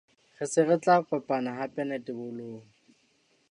[0.37, 2.65] Re se re tla kopana hape netebolong.